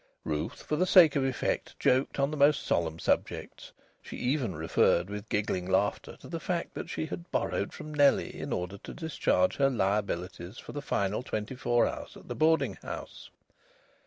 Ruth, 0.23 0.63
for 0.63 0.77
the 0.77 0.87
sake 0.87 1.15
of 1.15 1.23
effect, 1.23 1.77
joked 1.79 2.19
on 2.19 2.31
the 2.31 2.35
most 2.35 2.65
solemn 2.65 2.97
subjects. 2.97 3.71
She 4.01 4.17
even 4.17 4.55
referred 4.55 5.11
with 5.11 5.29
giggling 5.29 5.69
laughter 5.69 6.17
to 6.21 6.27
the 6.27 6.39
fact 6.39 6.73
that 6.73 6.89
she 6.89 7.05
had 7.05 7.29
borrowed 7.29 7.71
from 7.71 7.93
Nellie 7.93 8.35
in 8.35 8.51
order 8.51 8.79
to 8.79 8.95
discharge 8.95 9.57
her 9.57 9.69
liabilities 9.69 10.57
for 10.57 10.71
the 10.71 10.81
final 10.81 11.21
twenty 11.21 11.53
four 11.53 11.85
hours 11.87 12.17
at 12.17 12.27
the 12.29 12.35
boarding 12.35 12.77
house. 12.81 13.29